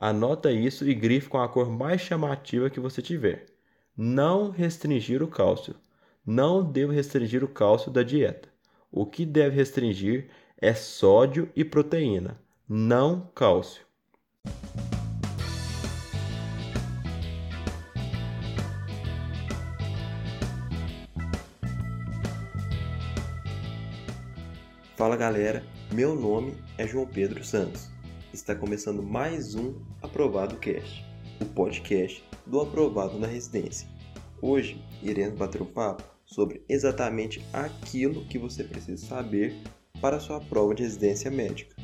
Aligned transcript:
Anota 0.00 0.52
isso 0.52 0.88
e 0.88 0.94
grife 0.94 1.28
com 1.28 1.38
a 1.38 1.48
cor 1.48 1.68
mais 1.68 2.00
chamativa 2.00 2.70
que 2.70 2.78
você 2.78 3.02
tiver. 3.02 3.46
Não 3.96 4.48
restringir 4.48 5.24
o 5.24 5.26
cálcio. 5.26 5.74
Não 6.24 6.62
devo 6.62 6.92
restringir 6.92 7.42
o 7.42 7.48
cálcio 7.48 7.90
da 7.90 8.04
dieta. 8.04 8.48
O 8.92 9.04
que 9.04 9.26
deve 9.26 9.56
restringir 9.56 10.30
é 10.56 10.72
sódio 10.72 11.50
e 11.56 11.64
proteína, 11.64 12.40
não 12.68 13.28
cálcio. 13.34 13.82
Fala 24.96 25.16
galera, 25.16 25.64
meu 25.92 26.14
nome 26.14 26.54
é 26.76 26.86
João 26.86 27.06
Pedro 27.06 27.42
Santos. 27.42 27.97
Está 28.32 28.54
começando 28.54 29.02
mais 29.02 29.54
um 29.54 29.74
Aprovado 30.02 30.56
Cast, 30.58 31.02
o 31.40 31.46
podcast 31.46 32.22
do 32.46 32.60
Aprovado 32.60 33.18
na 33.18 33.26
Residência. 33.26 33.88
Hoje 34.42 34.84
iremos 35.02 35.38
bater 35.38 35.62
um 35.62 35.66
papo 35.66 36.04
sobre 36.26 36.62
exatamente 36.68 37.42
aquilo 37.54 38.26
que 38.26 38.38
você 38.38 38.62
precisa 38.62 39.06
saber 39.06 39.56
para 39.98 40.20
sua 40.20 40.40
prova 40.40 40.74
de 40.74 40.82
residência 40.82 41.30
médica. 41.30 41.74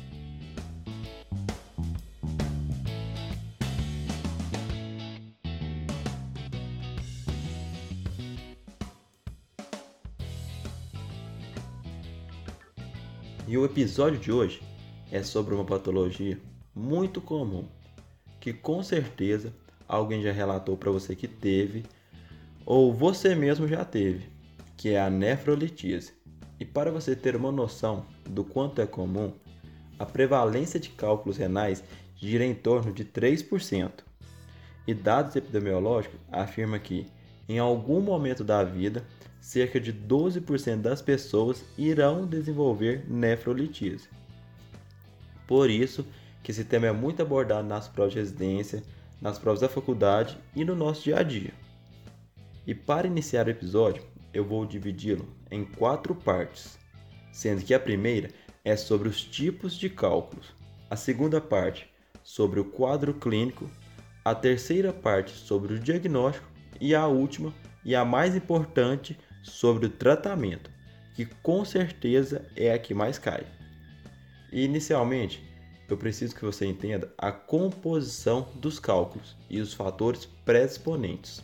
E 13.47 13.57
o 13.57 13.65
episódio 13.65 14.19
de 14.19 14.31
hoje 14.31 14.61
é 15.15 15.23
sobre 15.23 15.55
uma 15.55 15.63
patologia 15.63 16.37
muito 16.75 17.21
comum, 17.21 17.63
que 18.37 18.51
com 18.51 18.83
certeza 18.83 19.53
alguém 19.87 20.21
já 20.21 20.33
relatou 20.33 20.75
para 20.75 20.91
você 20.91 21.15
que 21.15 21.25
teve, 21.25 21.85
ou 22.65 22.93
você 22.93 23.33
mesmo 23.33 23.65
já 23.65 23.85
teve, 23.85 24.27
que 24.75 24.89
é 24.89 24.99
a 24.99 25.09
nefrolitise. 25.09 26.11
E 26.59 26.65
para 26.65 26.91
você 26.91 27.15
ter 27.15 27.33
uma 27.33 27.49
noção 27.49 28.05
do 28.29 28.43
quanto 28.43 28.81
é 28.81 28.85
comum, 28.85 29.31
a 29.97 30.05
prevalência 30.05 30.81
de 30.81 30.89
cálculos 30.89 31.37
renais 31.37 31.81
gira 32.17 32.43
em 32.43 32.53
torno 32.53 32.91
de 32.91 33.05
3%. 33.05 33.91
E 34.85 34.93
dados 34.93 35.33
epidemiológicos 35.37 36.19
afirmam 36.29 36.77
que, 36.77 37.07
em 37.47 37.57
algum 37.57 38.01
momento 38.01 38.43
da 38.43 38.65
vida, 38.65 39.01
cerca 39.39 39.79
de 39.79 39.93
12% 39.93 40.81
das 40.81 41.01
pessoas 41.01 41.63
irão 41.77 42.27
desenvolver 42.27 43.09
nefrolitise. 43.09 44.09
Por 45.47 45.69
isso 45.69 46.05
que 46.43 46.51
esse 46.51 46.63
tema 46.63 46.87
é 46.87 46.91
muito 46.91 47.21
abordado 47.21 47.67
nas 47.67 47.87
provas 47.87 48.13
de 48.13 48.19
residência, 48.19 48.83
nas 49.21 49.39
provas 49.39 49.61
da 49.61 49.69
faculdade 49.69 50.37
e 50.55 50.63
no 50.63 50.75
nosso 50.75 51.03
dia 51.03 51.19
a 51.19 51.23
dia. 51.23 51.53
E 52.67 52.73
para 52.73 53.07
iniciar 53.07 53.47
o 53.47 53.49
episódio, 53.49 54.03
eu 54.33 54.43
vou 54.43 54.65
dividi-lo 54.65 55.27
em 55.49 55.63
quatro 55.63 56.13
partes, 56.13 56.77
sendo 57.31 57.63
que 57.63 57.73
a 57.73 57.79
primeira 57.79 58.29
é 58.63 58.75
sobre 58.75 59.07
os 59.07 59.23
tipos 59.23 59.75
de 59.75 59.89
cálculos, 59.89 60.53
a 60.89 60.95
segunda 60.95 61.39
parte 61.39 61.87
sobre 62.23 62.59
o 62.59 62.65
quadro 62.65 63.13
clínico, 63.13 63.69
a 64.23 64.33
terceira 64.33 64.91
parte 64.91 65.31
sobre 65.31 65.75
o 65.75 65.79
diagnóstico 65.79 66.47
e 66.81 66.95
a 66.95 67.05
última 67.05 67.53
e 67.83 67.95
a 67.95 68.03
mais 68.03 68.35
importante 68.35 69.17
sobre 69.43 69.85
o 69.85 69.89
tratamento, 69.89 70.71
que 71.15 71.25
com 71.25 71.63
certeza 71.63 72.45
é 72.55 72.73
a 72.73 72.79
que 72.79 72.93
mais 72.93 73.19
cai. 73.19 73.45
E 74.51 74.63
inicialmente, 74.63 75.43
eu 75.87 75.97
preciso 75.97 76.35
que 76.35 76.45
você 76.45 76.65
entenda 76.65 77.13
a 77.17 77.31
composição 77.31 78.47
dos 78.55 78.79
cálculos 78.79 79.35
e 79.49 79.59
os 79.59 79.73
fatores 79.73 80.25
predisponentes, 80.43 81.41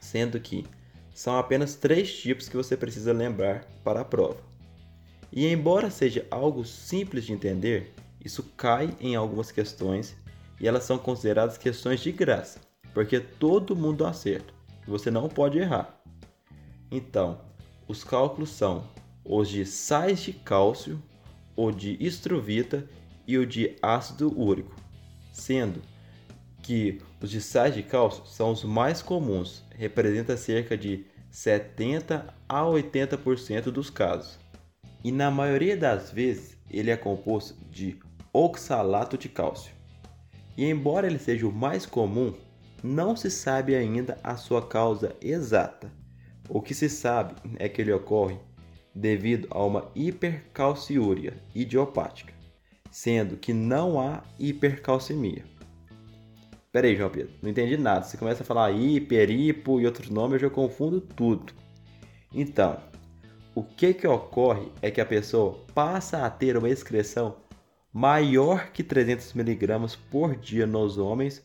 sendo 0.00 0.40
que 0.40 0.64
são 1.14 1.36
apenas 1.36 1.74
três 1.74 2.16
tipos 2.16 2.48
que 2.48 2.56
você 2.56 2.76
precisa 2.76 3.12
lembrar 3.12 3.64
para 3.82 4.00
a 4.00 4.04
prova. 4.04 4.38
E 5.32 5.46
embora 5.46 5.90
seja 5.90 6.26
algo 6.30 6.64
simples 6.64 7.24
de 7.24 7.32
entender, 7.32 7.92
isso 8.24 8.42
cai 8.56 8.96
em 9.00 9.14
algumas 9.14 9.50
questões 9.50 10.16
e 10.60 10.66
elas 10.66 10.84
são 10.84 10.98
consideradas 10.98 11.58
questões 11.58 12.00
de 12.00 12.10
graça, 12.12 12.60
porque 12.94 13.20
todo 13.20 13.76
mundo 13.76 14.06
acerta 14.06 14.52
e 14.86 14.90
você 14.90 15.10
não 15.10 15.28
pode 15.28 15.58
errar. 15.58 16.00
Então, 16.90 17.40
os 17.86 18.02
cálculos 18.02 18.50
são 18.50 18.84
os 19.24 19.48
de 19.48 19.66
sais 19.66 20.20
de 20.20 20.32
cálcio, 20.32 21.02
o 21.58 21.72
de 21.72 21.96
estruvita 21.98 22.88
e 23.26 23.36
o 23.36 23.44
de 23.44 23.74
ácido 23.82 24.32
úrico, 24.40 24.76
sendo 25.32 25.82
que 26.62 27.00
os 27.20 27.28
de 27.28 27.40
sais 27.40 27.74
de 27.74 27.82
cálcio 27.82 28.24
são 28.26 28.52
os 28.52 28.62
mais 28.62 29.02
comuns, 29.02 29.64
representa 29.74 30.36
cerca 30.36 30.78
de 30.78 31.04
70 31.32 32.32
a 32.48 32.62
80% 32.62 33.72
dos 33.72 33.90
casos. 33.90 34.38
E 35.02 35.10
na 35.10 35.32
maioria 35.32 35.76
das 35.76 36.12
vezes 36.12 36.56
ele 36.70 36.92
é 36.92 36.96
composto 36.96 37.56
de 37.68 37.98
oxalato 38.32 39.18
de 39.18 39.28
cálcio. 39.28 39.74
E 40.56 40.64
embora 40.64 41.08
ele 41.08 41.18
seja 41.18 41.44
o 41.44 41.52
mais 41.52 41.84
comum, 41.84 42.34
não 42.84 43.16
se 43.16 43.32
sabe 43.32 43.74
ainda 43.74 44.16
a 44.22 44.36
sua 44.36 44.64
causa 44.64 45.16
exata. 45.20 45.90
O 46.48 46.62
que 46.62 46.72
se 46.72 46.88
sabe 46.88 47.34
é 47.58 47.68
que 47.68 47.82
ele 47.82 47.92
ocorre 47.92 48.38
devido 48.98 49.46
a 49.50 49.64
uma 49.64 49.90
hipercalciúria 49.94 51.34
idiopática, 51.54 52.34
sendo 52.90 53.36
que 53.36 53.52
não 53.52 54.00
há 54.00 54.22
hipercalcemia. 54.38 55.44
Peraí, 56.72 56.96
João 56.96 57.10
Pedro, 57.10 57.32
não 57.40 57.50
entendi 57.50 57.76
nada. 57.76 58.04
Você 58.04 58.16
começa 58.16 58.42
a 58.42 58.46
falar 58.46 58.72
hiper, 58.72 59.30
hipo 59.30 59.80
e 59.80 59.86
outros 59.86 60.10
nomes, 60.10 60.34
eu 60.34 60.48
já 60.48 60.54
confundo 60.54 61.00
tudo. 61.00 61.52
Então, 62.34 62.78
o 63.54 63.62
que 63.62 63.94
que 63.94 64.06
ocorre 64.06 64.68
é 64.82 64.90
que 64.90 65.00
a 65.00 65.06
pessoa 65.06 65.64
passa 65.74 66.26
a 66.26 66.30
ter 66.30 66.56
uma 66.56 66.68
excreção 66.68 67.36
maior 67.92 68.70
que 68.70 68.82
300 68.82 69.34
mg 69.34 69.96
por 70.10 70.36
dia 70.36 70.66
nos 70.66 70.98
homens 70.98 71.42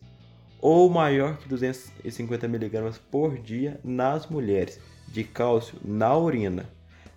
ou 0.59 0.89
maior 0.89 1.37
que 1.37 1.47
250 1.47 2.45
mg 2.45 2.99
por 3.09 3.37
dia 3.37 3.79
nas 3.83 4.27
mulheres 4.27 4.79
de 5.07 5.23
cálcio 5.23 5.77
na 5.83 6.15
urina, 6.17 6.69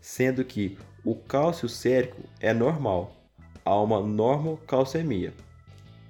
sendo 0.07 0.45
que 0.45 0.79
o 1.05 1.17
cálcio 1.17 1.69
sérico 1.69 2.23
é 2.39 2.55
normal, 2.55 3.13
há 3.65 3.75
uma 3.83 4.01
normocalcemia. 4.01 5.35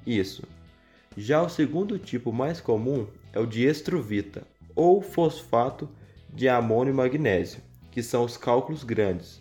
Isso. 0.07 0.43
Já 1.17 1.41
o 1.41 1.49
segundo 1.49 1.99
tipo 1.99 2.31
mais 2.31 2.61
comum 2.61 3.07
é 3.33 3.41
o 3.41 3.47
de 3.47 3.65
estruvita, 3.65 4.47
ou 4.75 5.01
fosfato 5.01 5.89
de 6.29 6.47
amônio 6.47 6.93
e 6.93 6.95
magnésio, 6.95 7.63
que 7.91 8.03
são 8.03 8.23
os 8.23 8.37
cálculos 8.37 8.85
grandes. 8.85 9.41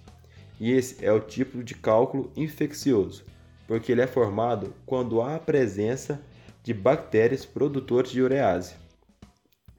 E 0.57 0.71
esse 0.71 1.03
é 1.05 1.11
o 1.11 1.19
tipo 1.19 1.61
de 1.61 1.75
cálculo 1.75 2.31
infeccioso, 2.33 3.25
porque 3.67 3.91
ele 3.91 4.01
é 4.01 4.07
formado 4.07 4.73
quando 4.85 5.21
há 5.21 5.35
a 5.35 5.39
presença 5.39 6.21
de 6.63 6.73
bactérias 6.73 7.45
produtoras 7.45 8.09
de 8.09 8.21
urease. 8.21 8.75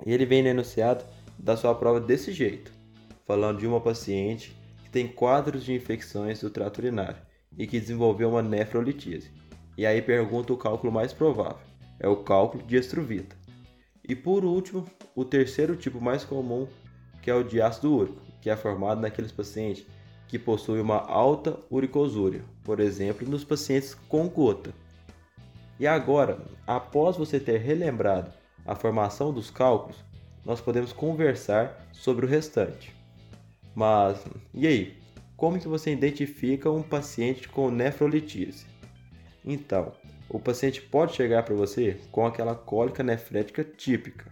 Ele 0.05 0.27
vem 0.27 0.47
enunciado 0.47 1.03
da 1.39 1.57
sua 1.57 1.75
prova 1.75 1.99
desse 1.99 2.31
jeito, 2.31 2.71
falando 3.27 3.61
de 3.61 3.67
uma 3.67 3.81
paciente 3.81 4.55
que 4.87 4.91
tem 4.93 5.09
quadros 5.09 5.65
de 5.65 5.75
infecções 5.75 6.41
do 6.41 6.49
trato 6.49 6.79
urinário 6.79 7.17
e 7.59 7.67
que 7.67 7.81
desenvolveu 7.81 8.31
uma 8.31 8.41
nefrolitise. 8.43 9.33
E 9.77 9.85
aí 9.85 10.01
pergunta 10.01 10.53
o 10.53 10.57
cálculo 10.57 10.93
mais 10.93 11.13
provável, 11.13 11.59
é 11.99 12.07
o 12.07 12.23
cálculo 12.23 12.63
de 12.63 12.77
estruvita. 12.77 13.35
E 14.09 14.15
por 14.15 14.45
último, 14.45 14.87
o 15.13 15.25
terceiro 15.25 15.75
tipo 15.75 16.01
mais 16.01 16.23
comum, 16.23 16.69
que 17.21 17.29
é 17.29 17.35
o 17.35 17.43
de 17.43 17.61
ácido 17.61 17.93
úrico, 17.93 18.23
que 18.41 18.49
é 18.49 18.57
formado 18.57 19.01
naqueles 19.01 19.33
pacientes 19.33 19.85
que 20.29 20.39
possuem 20.39 20.81
uma 20.81 20.99
alta 20.99 21.59
uricosúria, 21.69 22.45
por 22.63 22.79
exemplo, 22.79 23.29
nos 23.29 23.43
pacientes 23.43 23.93
com 24.09 24.29
gota. 24.29 24.73
E 25.81 25.87
agora, 25.87 26.39
após 26.65 27.17
você 27.17 27.41
ter 27.41 27.59
relembrado 27.59 28.33
a 28.65 28.77
formação 28.77 29.33
dos 29.33 29.51
cálculos, 29.51 29.97
nós 30.45 30.61
podemos 30.61 30.93
conversar 30.93 31.89
sobre 31.93 32.25
o 32.25 32.29
restante. 32.29 32.96
Mas 33.77 34.25
e 34.55 34.67
aí? 34.67 34.97
Como 35.37 35.59
que 35.59 35.69
você 35.69 35.93
identifica 35.93 36.71
um 36.71 36.83
paciente 36.83 37.47
com 37.47 37.71
nefrolitise? 37.71 38.65
Então, 39.45 39.93
o 40.31 40.41
paciente 40.41 40.81
pode 40.81 41.15
chegar 41.15 41.43
para 41.43 41.55
você 41.55 42.01
com 42.11 42.25
aquela 42.25 42.55
cólica 42.55 43.03
nefrética 43.03 43.63
típica, 43.63 44.25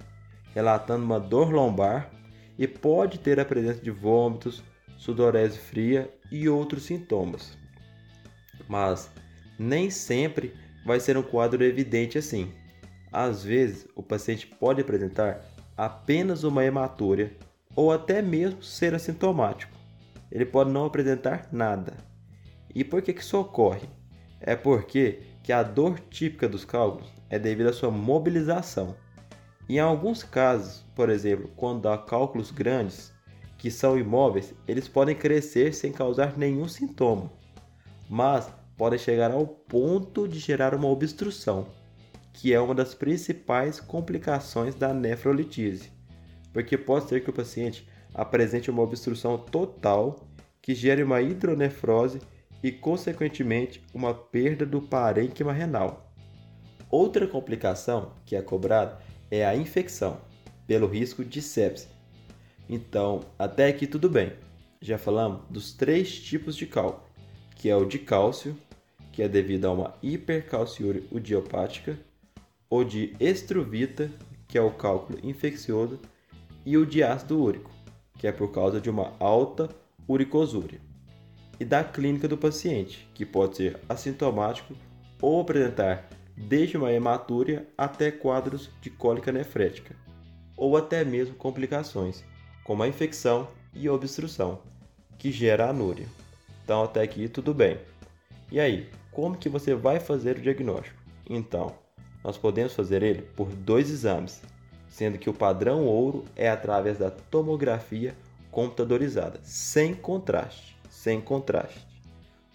relatando 0.55 1.05
uma 1.05 1.20
dor 1.20 1.52
lombar 1.52 2.11
e 2.58 2.67
pode 2.67 3.19
ter 3.19 3.38
a 3.38 3.44
presença 3.44 3.82
de 3.82 3.91
vômitos, 3.91 4.62
sudorese 4.96 5.58
fria 5.58 6.11
e 6.32 6.49
outros 6.49 6.85
sintomas. 6.85 7.55
Mas 8.67 9.11
nem 9.58 9.90
sempre 9.90 10.55
vai 10.87 10.99
ser 10.99 11.19
um 11.19 11.23
quadro 11.23 11.62
evidente 11.62 12.17
assim. 12.17 12.50
Às 13.12 13.44
vezes, 13.44 13.87
o 13.94 14.02
paciente 14.02 14.47
pode 14.47 14.81
apresentar 14.81 15.44
apenas 15.76 16.44
uma 16.44 16.64
hematúria 16.64 17.37
ou 17.75 17.93
até 17.93 18.23
mesmo 18.23 18.62
ser 18.62 18.94
assintomático. 18.94 19.73
Ele 20.31 20.44
pode 20.44 20.71
não 20.71 20.85
apresentar 20.85 21.49
nada. 21.53 21.94
E 22.75 22.82
por 22.82 23.03
que, 23.03 23.12
que 23.12 23.21
isso 23.21 23.38
ocorre? 23.38 23.88
É 24.41 24.56
porque 24.56 25.21
que 25.43 25.53
a 25.53 25.62
dor 25.62 26.00
típica 26.11 26.49
dos 26.49 26.65
cálculos 26.65 27.09
é 27.31 27.38
devido 27.38 27.69
à 27.69 27.73
sua 27.73 27.91
mobilização. 27.91 28.97
Em 29.69 29.79
alguns 29.79 30.23
casos, 30.23 30.85
por 30.94 31.09
exemplo, 31.09 31.50
quando 31.56 31.88
há 31.88 31.97
cálculos 31.97 32.50
grandes 32.50 33.12
que 33.56 33.71
são 33.71 33.99
imóveis, 33.99 34.53
eles 34.69 34.88
podem 34.88 35.17
crescer 35.17 35.73
sem 35.73 35.91
causar 35.91 36.37
nenhum 36.37 36.69
sintoma, 36.69 37.32
mas 38.09 38.53
podem 38.76 38.99
chegar 38.99 39.31
ao 39.31 39.47
ponto 39.47 40.29
de 40.29 40.38
gerar 40.38 40.75
uma 40.75 40.88
obstrução, 40.88 41.67
que 42.32 42.53
é 42.53 42.61
uma 42.61 42.75
das 42.75 42.94
principais 42.94 43.81
complicações 43.81 44.75
da 44.75 44.93
nefrolitise, 44.93 45.91
porque 46.54 46.78
pode 46.78 47.08
ser 47.08 47.22
que 47.22 47.28
o 47.28 47.32
paciente 47.32 47.86
apresente 48.14 48.70
uma 48.70 48.82
obstrução 48.82 49.36
total 49.36 50.24
que 50.62 50.72
gere 50.72 51.02
uma 51.02 51.20
hidronefrose 51.20 52.20
e, 52.62 52.70
consequentemente, 52.70 53.82
uma 53.92 54.14
perda 54.14 54.64
do 54.64 54.80
parênquima 54.80 55.52
renal. 55.52 56.10
Outra 56.88 57.26
complicação 57.26 58.12
que 58.24 58.36
é 58.36 58.40
cobrada 58.40 58.98
é 59.30 59.44
a 59.44 59.56
infecção, 59.56 60.20
pelo 60.64 60.86
risco 60.86 61.24
de 61.24 61.42
sepse. 61.42 61.88
Então, 62.68 63.20
até 63.36 63.66
aqui 63.66 63.86
tudo 63.86 64.08
bem. 64.08 64.32
Já 64.80 64.96
falamos 64.96 65.42
dos 65.50 65.74
três 65.74 66.18
tipos 66.20 66.56
de 66.56 66.66
cálculo, 66.66 67.04
que 67.56 67.68
é 67.68 67.74
o 67.76 67.84
de 67.84 67.98
cálcio, 67.98 68.56
que 69.12 69.22
é 69.22 69.28
devido 69.28 69.64
a 69.64 69.72
uma 69.72 69.94
hipercalciúria 70.02 71.02
idiopática, 71.10 71.98
o 72.70 72.84
de 72.84 73.14
estruvita, 73.18 74.10
que 74.46 74.56
é 74.56 74.62
o 74.62 74.70
cálculo 74.70 75.18
infeccioso, 75.22 76.00
e 76.64 76.76
o 76.76 76.87
de 76.87 77.02
ácido 77.02 77.40
úrico, 77.40 77.70
que 78.19 78.26
é 78.26 78.32
por 78.32 78.50
causa 78.50 78.81
de 78.81 78.88
uma 78.88 79.12
alta 79.19 79.69
uricosúria 80.08 80.81
e 81.58 81.64
da 81.64 81.84
clínica 81.84 82.26
do 82.26 82.37
paciente, 82.37 83.08
que 83.14 83.25
pode 83.25 83.56
ser 83.56 83.78
assintomático 83.88 84.75
ou 85.20 85.40
apresentar 85.40 86.08
desde 86.37 86.76
uma 86.76 86.93
hematúria 86.93 87.66
até 87.78 88.11
quadros 88.11 88.70
de 88.81 88.90
cólica 88.90 89.31
nefrética, 89.31 89.94
ou 90.56 90.76
até 90.76 91.05
mesmo 91.05 91.34
complicações, 91.34 92.25
como 92.64 92.82
a 92.82 92.88
infecção 92.88 93.49
e 93.72 93.88
obstrução, 93.88 94.61
que 95.19 95.31
gera 95.31 95.69
anúria. 95.69 96.06
Então 96.64 96.82
até 96.82 97.02
aqui 97.02 97.28
tudo 97.28 97.55
bem. 97.55 97.78
E 98.50 98.58
aí, 98.58 98.88
como 99.11 99.37
que 99.37 99.49
você 99.49 99.75
vai 99.75 100.00
fazer 100.00 100.37
o 100.37 100.40
diagnóstico? 100.40 101.00
Então, 101.28 101.75
nós 102.22 102.37
podemos 102.37 102.75
fazer 102.75 103.02
ele 103.02 103.22
por 103.22 103.49
dois 103.49 103.90
exames, 103.90 104.43
sendo 104.94 105.19
que 105.19 105.29
o 105.29 105.35
padrão 105.35 105.85
ouro 105.85 106.25
é 106.37 106.49
através 106.49 106.99
da 106.99 107.11
tomografia 107.11 108.14
computadorizada, 108.50 109.41
sem 109.43 109.93
contraste 109.93 110.75
sem 111.05 111.20
contraste. 111.20 111.87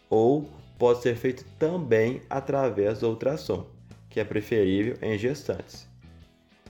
Ou 0.10 0.50
pode 0.80 1.04
ser 1.04 1.16
feito 1.16 1.46
também 1.60 2.22
através 2.28 3.00
do 3.00 3.10
ultrassom, 3.10 3.68
que 4.10 4.20
é 4.20 4.24
preferível 4.24 4.98
em 5.04 5.16
gestantes. 5.20 5.88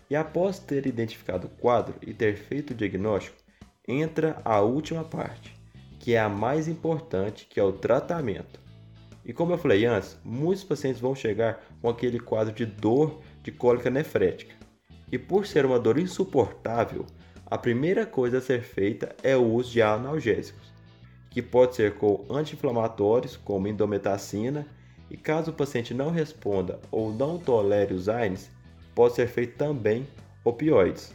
E 0.09 0.15
após 0.15 0.59
ter 0.59 0.85
identificado 0.85 1.47
o 1.47 1.61
quadro 1.61 1.95
e 2.01 2.13
ter 2.13 2.35
feito 2.35 2.71
o 2.71 2.75
diagnóstico, 2.75 3.37
entra 3.87 4.41
a 4.43 4.59
última 4.59 5.05
parte, 5.05 5.55
que 5.99 6.15
é 6.15 6.19
a 6.19 6.27
mais 6.27 6.67
importante, 6.67 7.47
que 7.49 7.61
é 7.61 7.63
o 7.63 7.71
tratamento. 7.71 8.59
E 9.23 9.31
como 9.31 9.53
eu 9.53 9.57
falei 9.57 9.85
antes, 9.85 10.17
muitos 10.21 10.65
pacientes 10.65 10.99
vão 10.99 11.15
chegar 11.15 11.63
com 11.81 11.87
aquele 11.87 12.19
quadro 12.19 12.53
de 12.53 12.65
dor 12.65 13.21
de 13.41 13.53
cólica 13.53 13.89
nefrética. 13.89 14.58
E 15.11 15.17
por 15.17 15.45
ser 15.45 15.65
uma 15.65 15.79
dor 15.79 15.97
insuportável, 15.97 17.05
a 17.45 17.57
primeira 17.57 18.05
coisa 18.05 18.37
a 18.37 18.41
ser 18.41 18.61
feita 18.61 19.15
é 19.23 19.35
o 19.35 19.43
uso 19.43 19.71
de 19.71 19.81
analgésicos 19.81 20.69
que 21.29 21.41
pode 21.41 21.75
ser 21.75 21.95
com 21.95 22.25
anti-inflamatórios, 22.29 23.37
como 23.37 23.67
indometacina, 23.67 24.65
e 25.09 25.17
caso 25.17 25.51
o 25.51 25.53
paciente 25.53 25.93
não 25.93 26.11
responda 26.11 26.79
ou 26.91 27.11
não 27.11 27.37
tolere 27.37 27.93
os 27.93 28.09
AINES, 28.09 28.49
pode 28.95 29.15
ser 29.15 29.27
feito 29.27 29.57
também 29.57 30.07
opioides. 30.43 31.13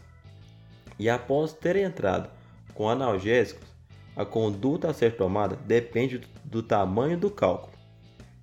E 0.98 1.08
após 1.08 1.52
ter 1.52 1.76
entrado 1.76 2.28
com 2.74 2.88
analgésicos, 2.88 3.68
a 4.16 4.24
conduta 4.24 4.88
a 4.88 4.94
ser 4.94 5.16
tomada 5.16 5.56
depende 5.56 6.20
do 6.44 6.62
tamanho 6.62 7.18
do 7.18 7.30
cálculo. 7.30 7.72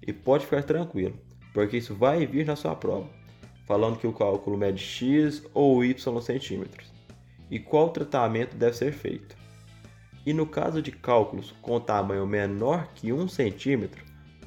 E 0.06 0.12
pode 0.12 0.46
ficar 0.46 0.64
tranquilo, 0.64 1.18
porque 1.54 1.78
isso 1.78 1.96
vai 1.96 2.26
vir 2.26 2.46
na 2.46 2.56
sua 2.56 2.76
prova, 2.76 3.10
falando 3.72 3.98
que 3.98 4.06
o 4.06 4.12
cálculo 4.12 4.58
mede 4.58 4.84
X 4.84 5.46
ou 5.54 5.82
Y 5.82 6.22
centímetros. 6.22 6.92
E 7.50 7.58
qual 7.58 7.90
tratamento 7.90 8.58
deve 8.58 8.76
ser 8.76 8.92
feito. 8.92 9.34
E 10.26 10.34
no 10.34 10.46
caso 10.46 10.82
de 10.82 10.92
cálculos 10.92 11.54
com 11.62 11.80
tamanho 11.80 12.28
menor 12.28 12.90
que 12.94 13.14
1 13.14 13.30
cm, 13.30 13.88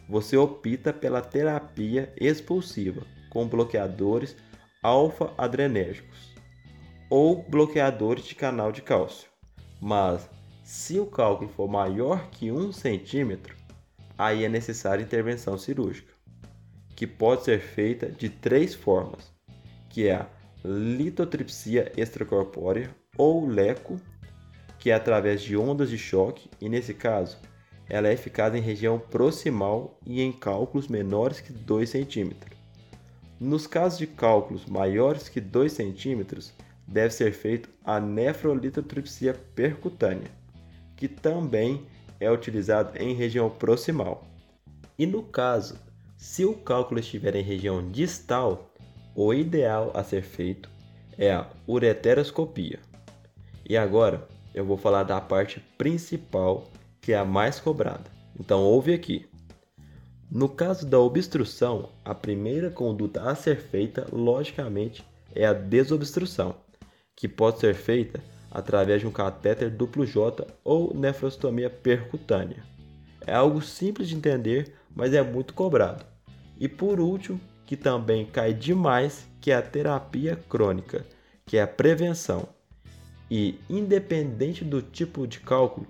você 0.07 0.37
opta 0.37 0.93
pela 0.93 1.23
terapia 1.23 2.13
expulsiva 2.21 3.07
com 3.31 3.49
bloqueadores 3.49 4.37
alfa-adrenérgicos 4.83 6.35
ou 7.09 7.43
bloqueadores 7.49 8.27
de 8.27 8.35
canal 8.35 8.71
de 8.71 8.83
cálcio. 8.83 9.31
Mas 9.81 10.29
se 10.63 11.01
o 11.01 11.07
cálculo 11.07 11.49
for 11.49 11.67
maior 11.67 12.29
que 12.29 12.53
1 12.53 12.73
cm, 12.73 13.39
aí 14.19 14.45
é 14.45 14.51
necessária 14.51 15.03
intervenção 15.03 15.57
cirúrgica, 15.57 16.13
que 16.95 17.07
pode 17.07 17.45
ser 17.45 17.61
feita 17.61 18.11
de 18.11 18.29
três 18.29 18.75
formas, 18.75 19.33
que 19.89 20.09
é 20.09 20.15
a 20.15 20.29
litotripsia 20.65 21.93
extracorpórea 21.97 22.91
ou 23.17 23.47
LECO 23.47 24.01
que 24.85 24.91
é 24.91 24.95
através 24.95 25.41
de 25.41 25.57
ondas 25.57 25.89
de 25.89 25.97
choque, 25.97 26.51
e 26.61 26.69
nesse 26.69 26.93
caso, 26.93 27.39
ela 27.89 28.07
é 28.07 28.13
eficaz 28.13 28.55
em 28.55 28.61
região 28.61 28.99
proximal 28.99 29.99
e 30.05 30.21
em 30.21 30.31
cálculos 30.31 30.89
menores 30.89 31.41
que 31.41 31.55
2 31.55 31.89
cm. 31.89 32.33
Nos 33.41 33.67
casos 33.67 33.99
de 33.99 34.07
cálculos 34.07 34.67
maiores 34.67 35.27
que 35.27 35.41
2 35.41 35.73
cm, 35.73 36.53
deve 36.87 37.15
ser 37.15 37.33
feito 37.33 37.71
a 37.83 37.99
nefrolitotripsia 37.99 39.33
percutânea, 39.55 40.31
que 40.95 41.09
também 41.09 41.87
é 42.21 42.31
utilizado 42.31 42.99
em 42.99 43.15
região 43.15 43.49
proximal. 43.49 44.27
E 44.99 45.07
no 45.07 45.23
caso, 45.23 45.79
se 46.25 46.43
o 46.45 46.55
cálculo 46.55 46.99
estiver 46.99 47.37
em 47.37 47.43
região 47.43 47.87
distal, 47.93 48.73
o 49.15 49.33
ideal 49.33 49.93
a 49.95 50.03
ser 50.03 50.23
feito 50.23 50.71
é 51.19 51.31
a 51.31 51.47
ureteroscopia. 51.69 52.81
E 53.69 53.77
agora, 53.77 54.27
eu 54.55 54.65
vou 54.65 54.79
falar 54.79 55.03
da 55.03 55.21
parte 55.21 55.61
principal, 55.77 56.67
que 57.01 57.13
é 57.13 57.19
a 57.19 57.27
mais 57.27 57.61
cobrada. 57.61 58.11
Então 58.41 58.63
ouve 58.63 58.95
aqui. 58.95 59.27
No 60.31 60.49
caso 60.49 60.87
da 60.87 60.99
obstrução, 60.99 61.91
a 62.03 62.15
primeira 62.15 62.71
conduta 62.71 63.31
a 63.31 63.35
ser 63.35 63.59
feita, 63.59 64.09
logicamente, 64.11 65.05
é 65.35 65.45
a 65.45 65.53
desobstrução, 65.53 66.57
que 67.15 67.29
pode 67.29 67.61
ser 67.61 67.75
feita 67.75 68.19
através 68.51 69.03
de 69.03 69.07
um 69.07 69.13
catéter 69.13 69.71
duplo 69.71 70.07
J 70.07 70.47
ou 70.65 70.93
nefrostomia 70.95 71.69
percutânea. 71.69 72.65
É 73.27 73.35
algo 73.35 73.61
simples 73.61 74.09
de 74.09 74.17
entender, 74.17 74.75
mas 74.97 75.13
é 75.13 75.23
muito 75.23 75.53
cobrado. 75.53 76.14
E 76.65 76.69
por 76.69 76.99
último, 76.99 77.39
que 77.67 77.77
também 77.77 78.25
cai 78.25 78.55
demais, 78.55 79.29
que 79.39 79.51
é 79.51 79.55
a 79.55 79.61
terapia 79.61 80.35
crônica, 80.49 81.05
que 81.45 81.59
é 81.59 81.63
a 81.63 81.67
prevenção, 81.67 82.49
e, 83.31 83.59
independente 83.69 84.65
do 84.65 84.81
tipo 84.81 85.27
de 85.27 85.41
cálculo, 85.41 85.87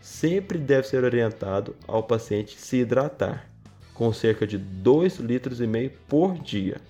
sempre 0.00 0.58
deve 0.58 0.88
ser 0.88 1.04
orientado 1.04 1.76
ao 1.86 2.02
paciente 2.02 2.58
se 2.58 2.78
hidratar, 2.78 3.48
com 3.94 4.12
cerca 4.12 4.44
de 4.44 4.58
2 4.58 5.18
litros 5.18 5.60
e 5.60 5.66
meio 5.68 5.92
por 6.08 6.36
dia. 6.36 6.80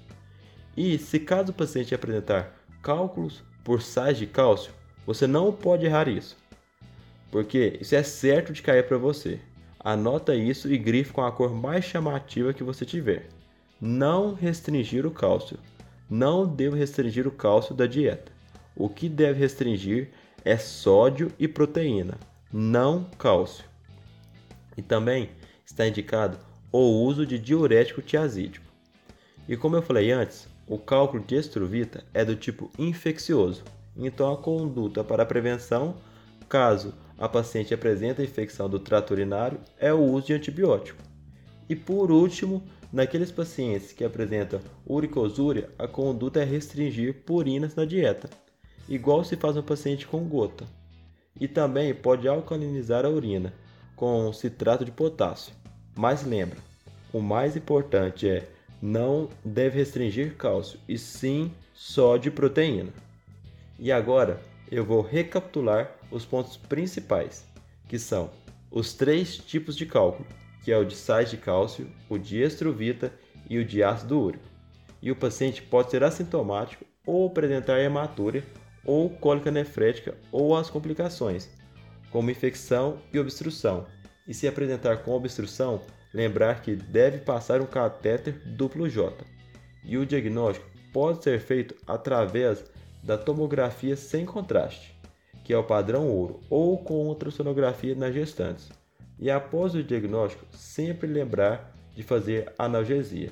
E 0.74 0.96
se 0.96 1.20
caso 1.20 1.50
o 1.50 1.54
paciente 1.54 1.94
apresentar 1.94 2.58
cálculos 2.82 3.42
por 3.62 3.82
sais 3.82 4.16
de 4.16 4.26
cálcio, 4.26 4.72
você 5.04 5.26
não 5.26 5.52
pode 5.52 5.84
errar 5.84 6.08
isso, 6.08 6.38
porque 7.30 7.76
isso 7.82 7.94
é 7.94 8.02
certo 8.02 8.54
de 8.54 8.62
cair 8.62 8.88
para 8.88 8.96
você. 8.96 9.38
Anota 9.80 10.34
isso 10.34 10.72
e 10.72 10.78
grife 10.78 11.12
com 11.12 11.24
a 11.24 11.30
cor 11.30 11.54
mais 11.54 11.84
chamativa 11.84 12.52
que 12.52 12.64
você 12.64 12.84
tiver. 12.84 13.28
Não 13.80 14.34
restringir 14.34 15.06
o 15.06 15.10
cálcio. 15.10 15.58
Não 16.08 16.46
devo 16.46 16.76
restringir 16.76 17.26
o 17.26 17.30
cálcio 17.30 17.74
da 17.74 17.86
dieta. 17.86 18.32
O 18.74 18.88
que 18.88 19.08
deve 19.08 19.40
restringir 19.40 20.10
é 20.44 20.56
sódio 20.56 21.32
e 21.38 21.48
proteína, 21.48 22.14
não 22.52 23.04
cálcio. 23.18 23.64
E 24.76 24.82
também 24.82 25.30
está 25.64 25.88
indicado 25.88 26.38
o 26.70 27.02
uso 27.02 27.26
de 27.26 27.38
diurético 27.38 28.00
tiazídico. 28.00 28.64
E 29.48 29.56
como 29.56 29.74
eu 29.74 29.82
falei 29.82 30.12
antes, 30.12 30.46
o 30.68 30.78
cálculo 30.78 31.24
de 31.24 31.34
estruvita 31.34 32.04
é 32.12 32.24
do 32.24 32.36
tipo 32.36 32.70
infeccioso, 32.78 33.64
então 33.96 34.32
a 34.32 34.36
conduta 34.36 35.02
para 35.02 35.22
a 35.22 35.26
prevenção, 35.26 35.96
caso 36.48 36.94
a 37.18 37.28
paciente 37.28 37.72
apresente 37.72 38.22
infecção 38.22 38.68
do 38.68 38.78
trato 38.78 39.12
urinário, 39.12 39.60
é 39.78 39.92
o 39.92 40.02
uso 40.02 40.26
de 40.26 40.34
antibiótico. 40.34 41.02
E 41.68 41.74
por 41.74 42.10
último, 42.10 42.62
naqueles 42.92 43.32
pacientes 43.32 43.92
que 43.92 44.04
apresentam 44.04 44.60
uricosúria, 44.86 45.70
a 45.78 45.88
conduta 45.88 46.40
é 46.40 46.44
restringir 46.44 47.22
purinas 47.24 47.74
na 47.74 47.84
dieta 47.84 48.28
igual 48.88 49.24
se 49.24 49.36
faz 49.36 49.56
no 49.56 49.62
paciente 49.62 50.06
com 50.06 50.24
gota. 50.24 50.64
E 51.38 51.46
também 51.46 51.94
pode 51.94 52.26
alcalinizar 52.26 53.04
a 53.04 53.10
urina 53.10 53.52
com 53.94 54.32
citrato 54.32 54.84
de 54.84 54.92
potássio. 54.92 55.54
Mas 55.94 56.24
lembra, 56.24 56.58
o 57.12 57.20
mais 57.20 57.56
importante 57.56 58.28
é 58.28 58.48
não 58.80 59.28
deve 59.44 59.78
restringir 59.78 60.36
cálcio, 60.36 60.78
e 60.88 60.98
sim 60.98 61.50
só 61.74 62.16
de 62.16 62.30
proteína. 62.30 62.90
E 63.78 63.90
agora 63.90 64.40
eu 64.70 64.84
vou 64.84 65.00
recapitular 65.00 65.95
os 66.10 66.24
pontos 66.24 66.56
principais, 66.56 67.44
que 67.88 67.98
são 67.98 68.30
os 68.70 68.94
três 68.94 69.36
tipos 69.36 69.76
de 69.76 69.86
cálculo, 69.86 70.26
que 70.62 70.72
é 70.72 70.78
o 70.78 70.84
de 70.84 70.96
sais 70.96 71.30
de 71.30 71.36
cálcio, 71.36 71.90
o 72.08 72.18
de 72.18 72.42
estruvita 72.42 73.12
e 73.48 73.58
o 73.58 73.64
de 73.64 73.82
ácido 73.82 74.20
úrico. 74.20 74.44
E 75.00 75.10
o 75.10 75.16
paciente 75.16 75.62
pode 75.62 75.90
ser 75.90 76.02
assintomático 76.02 76.84
ou 77.06 77.28
apresentar 77.28 77.80
hematúria 77.80 78.44
ou 78.84 79.10
cólica 79.10 79.50
nefrética 79.50 80.16
ou 80.32 80.56
as 80.56 80.70
complicações, 80.70 81.48
como 82.10 82.30
infecção 82.30 82.98
e 83.12 83.18
obstrução. 83.18 83.86
E 84.26 84.34
se 84.34 84.48
apresentar 84.48 84.98
com 84.98 85.12
obstrução, 85.12 85.80
lembrar 86.12 86.62
que 86.62 86.74
deve 86.74 87.18
passar 87.18 87.60
um 87.60 87.66
catéter 87.66 88.40
duplo 88.44 88.88
J. 88.88 89.24
E 89.84 89.96
o 89.96 90.06
diagnóstico 90.06 90.66
pode 90.92 91.22
ser 91.22 91.38
feito 91.38 91.76
através 91.86 92.64
da 93.02 93.16
tomografia 93.16 93.96
sem 93.96 94.24
contraste, 94.24 94.95
que 95.46 95.52
é 95.52 95.56
o 95.56 95.62
padrão 95.62 96.08
ouro, 96.08 96.40
ou 96.50 96.76
com 96.76 97.06
ultrassonografia 97.06 97.94
nas 97.94 98.12
gestantes. 98.12 98.68
E 99.16 99.30
após 99.30 99.76
o 99.76 99.82
diagnóstico, 99.84 100.44
sempre 100.50 101.06
lembrar 101.06 101.72
de 101.94 102.02
fazer 102.02 102.52
analgesia 102.58 103.30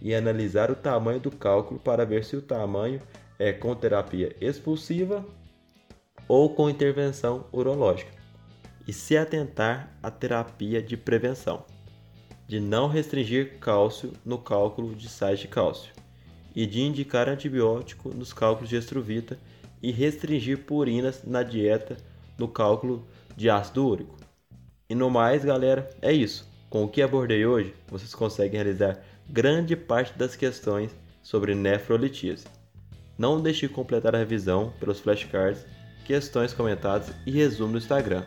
e 0.00 0.14
analisar 0.14 0.70
o 0.70 0.76
tamanho 0.76 1.18
do 1.18 1.32
cálculo 1.32 1.80
para 1.80 2.06
ver 2.06 2.24
se 2.24 2.36
o 2.36 2.40
tamanho 2.40 3.02
é 3.36 3.52
com 3.52 3.74
terapia 3.74 4.32
expulsiva 4.40 5.26
ou 6.28 6.54
com 6.54 6.70
intervenção 6.70 7.48
urológica. 7.52 8.12
E 8.86 8.92
se 8.92 9.16
atentar 9.16 9.92
à 10.00 10.08
terapia 10.08 10.80
de 10.80 10.96
prevenção, 10.96 11.64
de 12.46 12.60
não 12.60 12.86
restringir 12.86 13.58
cálcio 13.58 14.12
no 14.24 14.38
cálculo 14.38 14.94
de 14.94 15.08
sais 15.08 15.40
de 15.40 15.48
cálcio 15.48 15.92
e 16.54 16.64
de 16.64 16.80
indicar 16.80 17.28
antibiótico 17.28 18.10
nos 18.10 18.32
cálculos 18.32 18.70
de 18.70 18.76
estruvita 18.76 19.36
e 19.82 19.90
restringir 19.90 20.64
purinas 20.64 21.22
na 21.24 21.42
dieta 21.42 21.96
no 22.38 22.48
cálculo 22.48 23.06
de 23.36 23.50
ácido 23.50 23.86
úrico. 23.86 24.16
E 24.88 24.94
no 24.94 25.10
mais, 25.10 25.44
galera, 25.44 25.88
é 26.00 26.12
isso. 26.12 26.48
Com 26.70 26.84
o 26.84 26.88
que 26.88 27.02
abordei 27.02 27.46
hoje, 27.46 27.74
vocês 27.88 28.14
conseguem 28.14 28.60
realizar 28.60 28.98
grande 29.28 29.76
parte 29.76 30.16
das 30.16 30.36
questões 30.36 30.90
sobre 31.22 31.54
nefrolitise. 31.54 32.44
Não 33.18 33.40
deixe 33.40 33.66
de 33.66 33.72
completar 33.72 34.14
a 34.14 34.18
revisão 34.18 34.72
pelos 34.78 35.00
flashcards, 35.00 35.64
questões 36.04 36.52
comentadas 36.52 37.12
e 37.26 37.30
resumo 37.30 37.72
no 37.72 37.78
Instagram. 37.78 38.24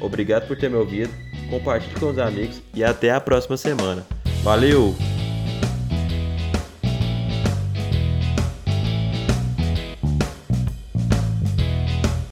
Obrigado 0.00 0.46
por 0.46 0.56
ter 0.56 0.70
me 0.70 0.76
ouvido, 0.76 1.12
compartilhe 1.50 1.98
com 1.98 2.10
os 2.10 2.18
amigos 2.18 2.62
e 2.74 2.84
até 2.84 3.10
a 3.10 3.20
próxima 3.20 3.56
semana. 3.56 4.06
Valeu! 4.42 5.17